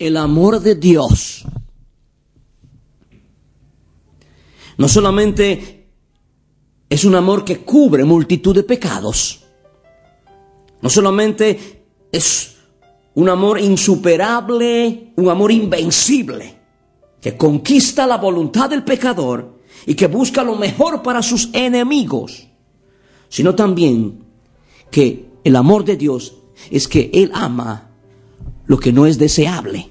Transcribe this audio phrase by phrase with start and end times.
[0.00, 1.44] El amor de Dios.
[4.78, 5.88] No solamente
[6.88, 9.44] es un amor que cubre multitud de pecados,
[10.80, 12.56] no solamente es
[13.14, 16.56] un amor insuperable, un amor invencible,
[17.20, 22.48] que conquista la voluntad del pecador y que busca lo mejor para sus enemigos,
[23.28, 24.24] sino también
[24.90, 26.34] que el amor de Dios
[26.70, 27.89] es que Él ama
[28.70, 29.90] lo que no es deseable.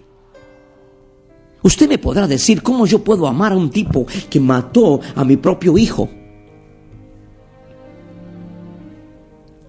[1.61, 5.35] Usted me podrá decir cómo yo puedo amar a un tipo que mató a mi
[5.35, 6.07] propio hijo.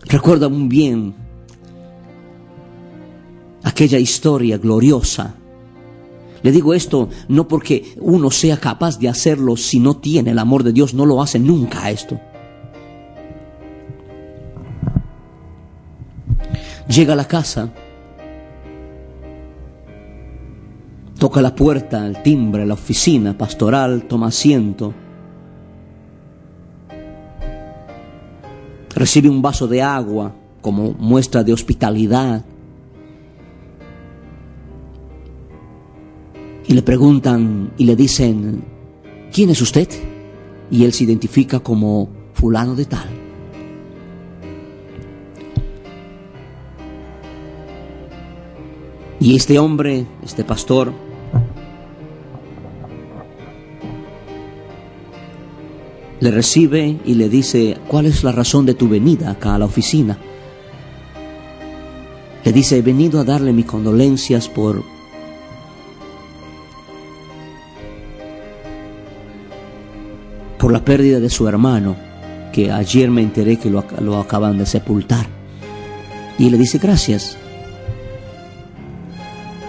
[0.02, 1.12] Recuerda muy bien
[3.64, 5.34] aquella historia gloriosa.
[6.44, 10.62] Le digo esto no porque uno sea capaz de hacerlo si no tiene el amor
[10.62, 12.20] de Dios, no lo hace nunca esto.
[16.86, 17.72] Llega a la casa
[21.30, 24.92] Toca la puerta, el timbre, la oficina pastoral, toma asiento.
[28.92, 32.44] Recibe un vaso de agua como muestra de hospitalidad.
[36.66, 38.64] Y le preguntan y le dicen,
[39.32, 39.88] ¿quién es usted?
[40.68, 43.08] Y él se identifica como fulano de tal.
[49.20, 50.92] Y este hombre, este pastor,
[56.20, 59.64] le recibe y le dice, ¿cuál es la razón de tu venida acá a la
[59.64, 60.18] oficina?
[62.44, 64.82] Le dice, he venido a darle mis condolencias por
[70.58, 71.96] por la pérdida de su hermano,
[72.52, 75.26] que ayer me enteré que lo, lo acaban de sepultar.
[76.38, 77.38] Y le dice, gracias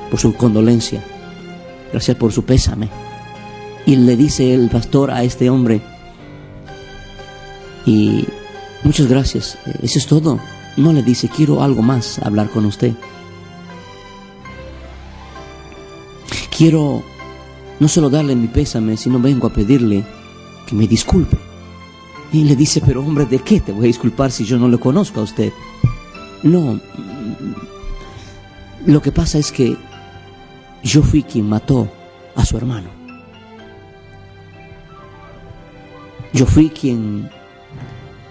[0.10, 1.02] por su condolencia,
[1.94, 2.90] gracias por su pésame.
[3.86, 5.82] Y le dice el pastor a este hombre,
[7.86, 8.26] y
[8.84, 10.40] muchas gracias, eso es todo.
[10.78, 12.94] No le dice, quiero algo más hablar con usted.
[16.56, 17.04] Quiero
[17.80, 20.04] no solo darle mi pésame, sino vengo a pedirle
[20.68, 21.38] que me disculpe.
[22.32, 24.78] Y le dice, pero hombre, ¿de qué te voy a disculpar si yo no le
[24.78, 25.52] conozco a usted?
[26.44, 26.80] No,
[28.86, 29.76] lo que pasa es que
[30.84, 31.92] yo fui quien mató
[32.36, 32.90] a su hermano.
[36.34, 37.30] Yo fui quien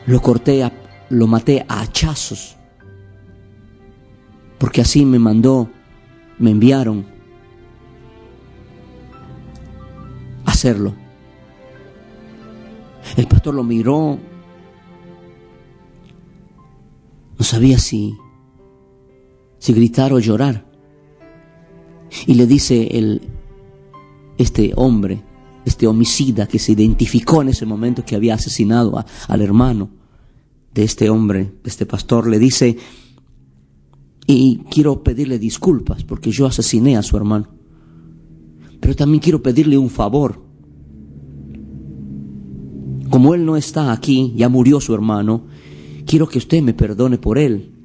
[0.07, 0.71] lo corté,
[1.11, 2.57] lo maté a hachazos.
[4.59, 5.71] Porque así me mandó,
[6.39, 7.07] me enviaron
[10.45, 10.95] a hacerlo.
[13.17, 14.19] El pastor lo miró,
[17.39, 18.17] no sabía si,
[19.59, 20.67] si gritar o llorar.
[22.27, 23.23] Y le dice el,
[24.37, 25.23] este hombre,
[25.65, 29.91] este homicida que se identificó en ese momento que había asesinado a, al hermano
[30.75, 32.77] de este hombre, de este pastor, le dice,
[34.27, 37.49] y quiero pedirle disculpas porque yo asesiné a su hermano,
[38.81, 40.43] pero también quiero pedirle un favor.
[43.11, 45.47] Como él no está aquí, ya murió su hermano,
[46.07, 47.80] quiero que usted me perdone por él.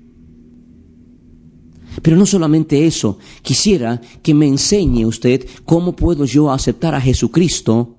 [2.02, 7.98] Pero no solamente eso, quisiera que me enseñe usted cómo puedo yo aceptar a Jesucristo,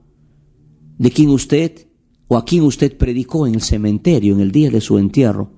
[0.98, 1.86] de quien usted
[2.28, 5.50] o a quien usted predicó en el cementerio en el día de su entierro.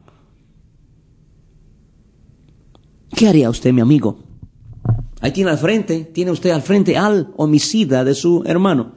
[3.14, 4.18] ¿Qué haría usted, mi amigo?
[5.20, 8.92] Ahí tiene al frente, tiene usted al frente al homicida de su hermano.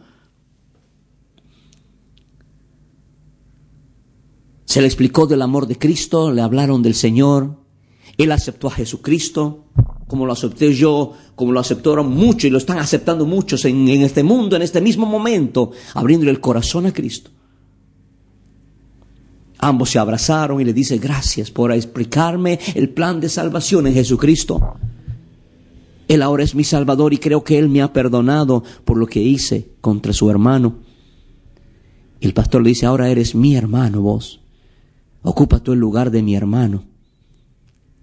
[4.66, 7.61] Se le explicó del amor de Cristo, le hablaron del Señor,
[8.18, 9.66] él aceptó a Jesucristo,
[10.08, 14.24] como lo acepté yo, como lo aceptaron muchos y lo están aceptando muchos en, este
[14.24, 17.32] mundo, en este mismo momento, abriéndole el corazón a Cristo.
[19.60, 24.76] Ambos se abrazaron y le dice gracias por explicarme el plan de salvación en Jesucristo.
[26.08, 29.22] Él ahora es mi Salvador y creo que Él me ha perdonado por lo que
[29.22, 30.80] hice contra su hermano.
[32.20, 34.42] El pastor le dice, ahora eres mi hermano vos.
[35.22, 36.91] Ocupa tú el lugar de mi hermano.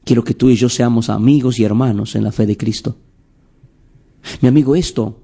[0.08, 2.96] Quiero que tú y yo seamos amigos y hermanos en la fe de Cristo.
[4.40, 5.20] Mi amigo, esto,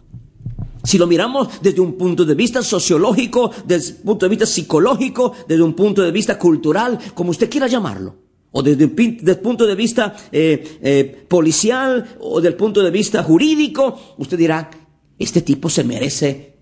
[0.83, 5.33] si lo miramos desde un punto de vista sociológico, desde un punto de vista psicológico,
[5.49, 8.15] desde un punto de vista cultural, como usted quiera llamarlo,
[8.53, 13.99] o desde, el punto de vista eh, eh, policial, o del punto de vista jurídico,
[14.19, 14.71] usted dirá,
[15.19, 16.59] este tipo se merece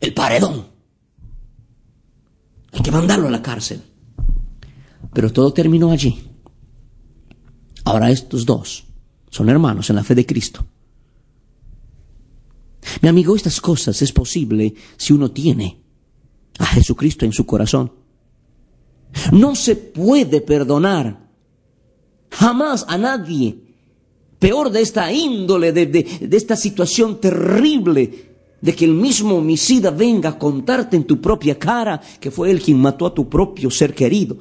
[0.00, 0.66] el paredón.
[2.72, 3.80] Hay que mandarlo a la cárcel.
[5.14, 6.33] Pero todo terminó allí.
[7.84, 8.84] Ahora estos dos
[9.30, 10.64] son hermanos en la fe de Cristo.
[13.00, 15.80] Mi amigo, estas cosas es posible si uno tiene
[16.58, 17.92] a Jesucristo en su corazón.
[19.32, 21.28] No se puede perdonar
[22.30, 23.58] jamás a nadie
[24.38, 30.30] peor de esta índole, de, de, esta situación terrible, de que el mismo homicida venga
[30.30, 33.94] a contarte en tu propia cara que fue él quien mató a tu propio ser
[33.94, 34.36] querido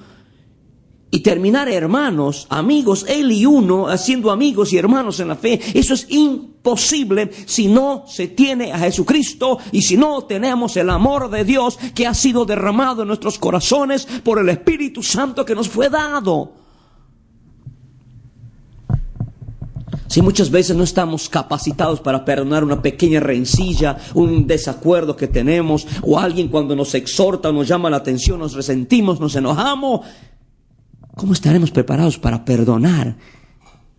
[1.13, 5.93] y terminar hermanos, amigos, él y uno, haciendo amigos y hermanos en la fe, eso
[5.93, 11.45] es imposible si no se tiene a Jesucristo y si no tenemos el amor de
[11.45, 15.87] Dios que ha sido derramado en nuestros corazones por el Espíritu Santo que nos fue
[15.87, 16.53] dado.
[20.07, 25.85] Si muchas veces no estamos capacitados para perdonar una pequeña rencilla, un desacuerdo que tenemos,
[26.01, 30.01] o alguien cuando nos exhorta o nos llama la atención, nos resentimos, nos enojamos,
[31.15, 33.15] ¿Cómo estaremos preparados para perdonar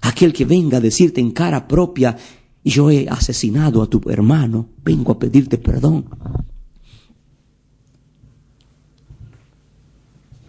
[0.01, 2.17] a aquel que venga a decirte en cara propia,
[2.65, 6.07] yo he asesinado a tu hermano, vengo a pedirte perdón?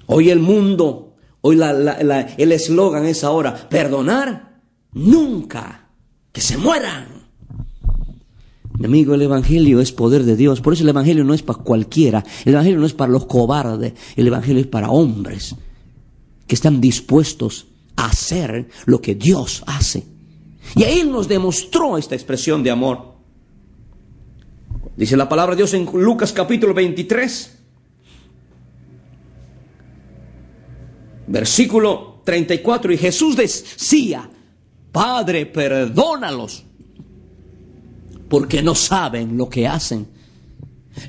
[0.08, 4.62] Hoy el mundo, hoy el eslogan es ahora, perdonar
[4.94, 5.90] nunca,
[6.32, 7.26] que se mueran.
[8.78, 10.62] Mi amigo, el Evangelio es poder de Dios.
[10.62, 12.26] Por eso el Evangelio no es para cualquiera.
[12.44, 13.94] El Evangelio no es para los cobardes.
[14.18, 15.56] El Evangelio es para hombres
[16.48, 20.04] que están dispuestos a hacer lo que Dios hace.
[20.76, 23.16] Y ahí Él nos demostró esta expresión de amor.
[24.98, 27.58] Dice la palabra de Dios en Lucas capítulo 23,
[31.28, 34.30] versículo 34, y Jesús decía,
[34.92, 36.64] Padre, perdónalos,
[38.30, 40.08] porque no saben lo que hacen.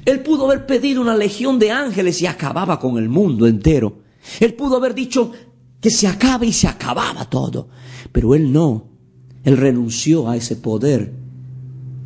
[0.05, 4.06] Él pudo haber pedido una legión de ángeles y acababa con el mundo entero.
[4.41, 5.33] Él pudo haber dicho
[5.81, 7.69] que se acabe y se acababa todo,
[8.13, 8.89] pero él no.
[9.45, 11.13] Él renunció a ese poder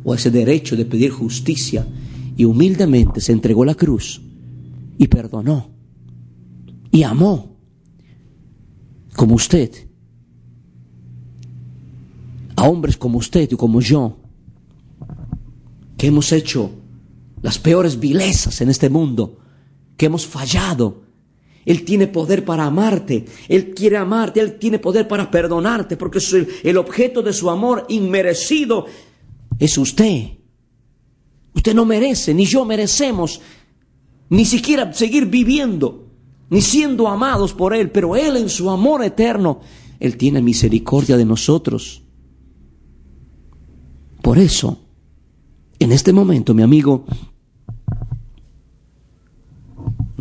[0.03, 1.87] o a ese derecho de pedir justicia
[2.37, 4.21] y humildemente se entregó la cruz
[4.97, 5.71] y perdonó
[6.91, 7.57] y amó
[9.15, 9.71] como usted,
[12.55, 14.17] a hombres como usted y como yo,
[15.97, 16.71] que hemos hecho
[17.41, 19.39] las peores vilezas en este mundo,
[19.97, 21.03] que hemos fallado
[21.65, 23.25] él tiene poder para amarte.
[23.47, 24.39] Él quiere amarte.
[24.39, 25.97] Él tiene poder para perdonarte.
[25.97, 26.19] Porque
[26.63, 28.85] el objeto de su amor inmerecido
[29.59, 30.37] es usted.
[31.53, 33.41] Usted no merece, ni yo merecemos,
[34.29, 36.07] ni siquiera seguir viviendo,
[36.49, 37.91] ni siendo amados por Él.
[37.91, 39.59] Pero Él en su amor eterno,
[39.99, 42.01] Él tiene misericordia de nosotros.
[44.21, 44.79] Por eso,
[45.77, 47.05] en este momento, mi amigo,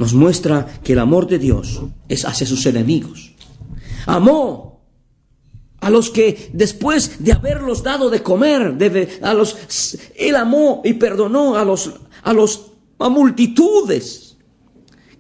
[0.01, 3.35] nos muestra que el amor de Dios es hacia sus enemigos.
[4.07, 4.81] Amó
[5.79, 8.79] a los que después de haberlos dado de comer,
[9.21, 11.93] a los, él amó y perdonó a los,
[12.99, 14.39] a multitudes.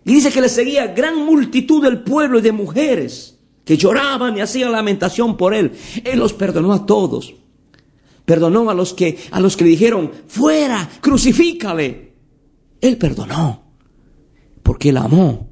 [0.06, 4.40] Y dice que le seguía gran multitud del pueblo y de mujeres que lloraban y
[4.40, 5.72] hacían lamentación por él.
[6.02, 7.34] Él los perdonó a todos.
[8.24, 12.14] Perdonó a los que, a los que le dijeron, fuera, crucifícale.
[12.80, 13.69] Él perdonó
[14.70, 15.48] porque Él amó,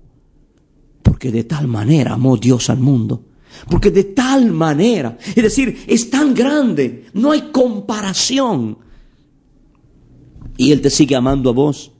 [1.02, 3.24] porque de tal manera amó Dios al mundo,
[3.68, 8.78] porque de tal manera, es decir, es tan grande, no hay comparación.
[10.56, 11.90] Y Él te sigue amando a vos.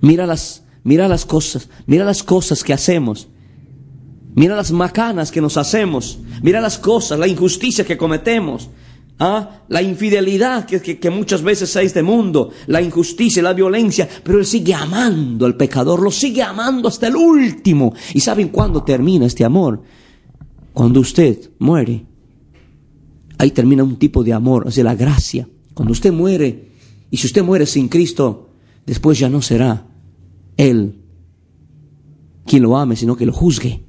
[0.00, 3.28] Mira las, mira las cosas, mira las cosas que hacemos.
[4.34, 6.20] Mira las macanas que nos hacemos.
[6.40, 8.70] Mira las cosas, la injusticia que cometemos.
[9.22, 9.64] ¿Ah?
[9.68, 14.72] la infidelidad que, muchas veces hay este mundo, la injusticia, la violencia, pero Él sigue
[14.72, 17.92] amando al pecador, lo sigue amando hasta el último.
[18.14, 19.82] ¿Y saben cuándo termina este amor?
[20.72, 22.06] Cuando usted muere.
[23.36, 25.46] Ahí termina un tipo de amor, o sea, la gracia.
[25.74, 26.70] Cuando usted muere,
[27.10, 28.48] y si usted muere sin Cristo,
[28.86, 29.86] después ya no será
[30.56, 30.94] Él
[32.46, 33.84] quien lo ame, sino que lo juzgue.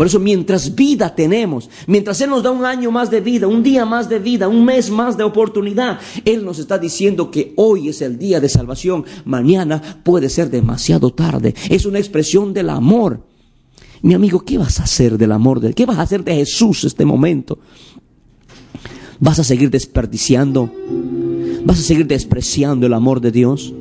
[0.00, 3.62] Por eso mientras vida tenemos, mientras Él nos da un año más de vida, un
[3.62, 7.90] día más de vida, un mes más de oportunidad, Él nos está diciendo que hoy
[7.90, 11.54] es el día de salvación, mañana puede ser demasiado tarde.
[11.68, 13.26] Es una expresión del amor.
[14.00, 16.84] Mi amigo, ¿qué vas a hacer del amor de ¿Qué vas a hacer de Jesús
[16.84, 17.58] este momento?
[19.18, 20.72] ¿Vas a seguir desperdiciando?
[21.66, 23.74] ¿Vas a seguir despreciando el amor de Dios?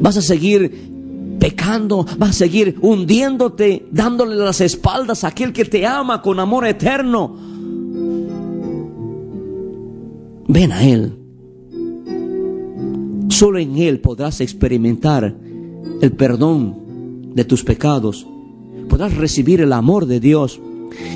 [0.00, 0.93] ¿Vas a seguir
[1.38, 6.66] pecando, vas a seguir hundiéndote, dándole las espaldas a aquel que te ama con amor
[6.66, 7.36] eterno.
[10.46, 11.18] Ven a Él.
[13.28, 15.34] Solo en Él podrás experimentar
[16.00, 18.26] el perdón de tus pecados.
[18.88, 20.60] Podrás recibir el amor de Dios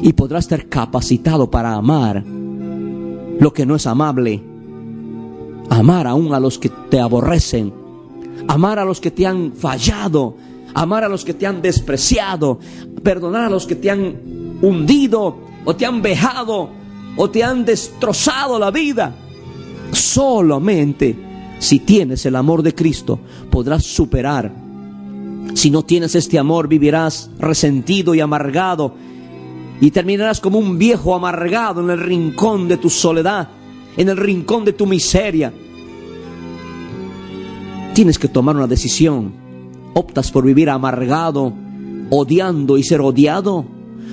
[0.03, 4.43] y podrás estar capacitado para amar lo que no es amable.
[5.71, 7.73] Amar aún a los que te aborrecen
[8.49, 10.35] amar a los que te han fallado,
[10.75, 12.59] amar a los que te han despreciado,
[13.03, 16.71] perdonar a los que te han hundido o te han vejado
[17.17, 19.15] o te han destrozado la vida.
[19.93, 21.15] Solamente
[21.59, 24.51] si tienes el amor de Cristo podrás superar.
[25.55, 28.95] Si no tienes este amor vivirás resentido y amargado
[29.81, 33.49] y terminarás como un viejo amargado en el rincón de tu soledad,
[33.97, 35.53] en el rincón de tu miseria
[37.99, 39.33] Tienes que tomar una decisión.
[39.93, 41.53] ¿Optas por vivir amargado,
[42.11, 43.67] odiando y ser odiado?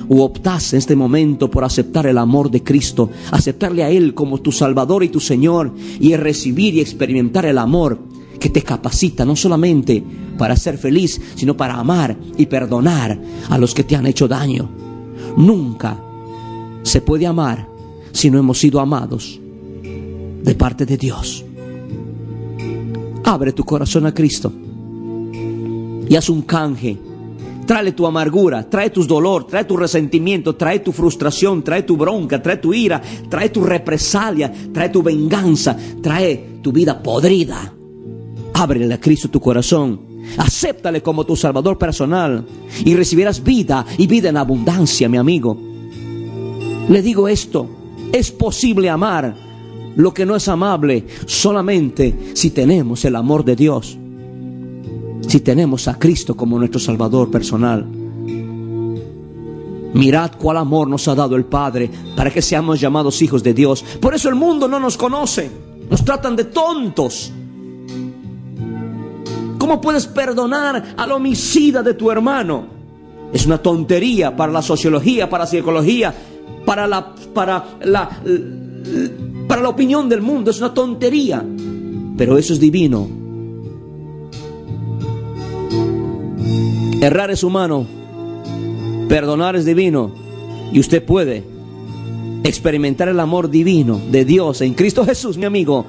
[0.09, 4.39] ¿O optas en este momento por aceptar el amor de Cristo, aceptarle a Él como
[4.39, 7.99] tu Salvador y tu Señor y recibir y experimentar el amor
[8.39, 10.03] que te capacita no solamente
[10.35, 14.67] para ser feliz, sino para amar y perdonar a los que te han hecho daño?
[15.37, 15.95] Nunca
[16.81, 17.69] se puede amar
[18.11, 19.39] si no hemos sido amados
[19.83, 21.44] de parte de Dios.
[23.25, 24.51] Abre tu corazón a Cristo
[26.07, 26.97] y haz un canje.
[27.65, 32.39] Trae tu amargura, trae tu dolor, trae tu resentimiento, trae tu frustración, trae tu bronca,
[32.39, 37.73] trae tu ira, trae tu represalia, trae tu venganza, trae tu vida podrida.
[38.53, 39.99] Ábrele a Cristo tu corazón.
[40.37, 42.45] Acéptale como tu Salvador personal
[42.85, 45.57] y recibirás vida y vida en abundancia, mi amigo.
[46.87, 47.67] Le digo esto,
[48.13, 49.44] es posible amar
[49.95, 53.97] lo que no es amable solamente si tenemos el amor de Dios,
[55.27, 57.85] si tenemos a Cristo como nuestro Salvador personal.
[59.93, 63.83] Mirad cuál amor nos ha dado el Padre para que seamos llamados hijos de Dios.
[64.01, 65.49] Por eso el mundo no nos conoce,
[65.89, 67.31] nos tratan de tontos.
[69.57, 72.67] ¿Cómo puedes perdonar al homicida de tu hermano?
[73.31, 76.13] Es una tontería para la sociología, para la psicología,
[76.65, 78.21] para la, para la,
[79.55, 81.41] para la opinión del mundo es una tontería,
[82.17, 83.07] pero eso es divino.
[86.99, 87.87] Errar es humano,
[89.07, 90.11] perdonar es divino
[90.73, 91.45] y usted puede
[92.43, 95.85] experimentar el amor divino de Dios en Cristo Jesús, mi amigo,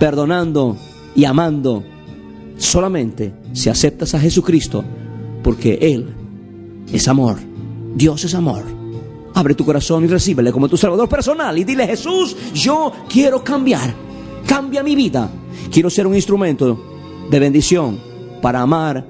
[0.00, 0.76] perdonando
[1.14, 1.84] y amando
[2.56, 4.82] solamente si aceptas a Jesucristo,
[5.44, 6.08] porque Él
[6.92, 7.36] es amor,
[7.94, 8.79] Dios es amor.
[9.34, 13.94] Abre tu corazón y recíbele como tu Salvador personal y dile, Jesús, yo quiero cambiar.
[14.46, 15.30] Cambia mi vida.
[15.70, 16.78] Quiero ser un instrumento
[17.30, 17.98] de bendición
[18.42, 19.06] para amar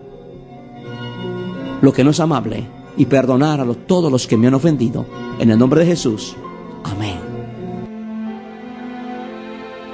[1.81, 5.07] lo que no es amable y perdonar a todos los que me han ofendido.
[5.39, 6.37] En el nombre de Jesús.
[6.85, 7.19] Amén.